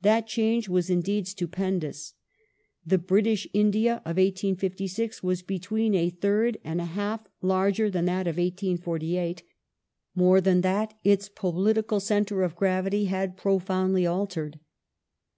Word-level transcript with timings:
That 0.00 0.26
change 0.26 0.68
was 0.68 0.90
indeed 0.90 1.28
stupendous. 1.28 2.14
The 2.84 2.98
British 2.98 3.46
India 3.54 3.92
of 4.04 4.16
1856 4.18 5.22
was 5.22 5.42
"between 5.42 5.94
a 5.94 6.10
third 6.10 6.58
and 6.64 6.80
a 6.80 6.84
half" 6.84 7.28
larger 7.40 7.88
than 7.88 8.06
that 8.06 8.26
of 8.26 8.38
1848. 8.38 9.44
More 10.16 10.40
than 10.40 10.62
that, 10.62 10.94
its" 11.04 11.28
political 11.42 12.00
centre 12.00 12.42
of 12.42 12.56
gravity 12.56 13.04
had 13.04 13.36
profoundly 13.36 14.04
altered 14.04 14.58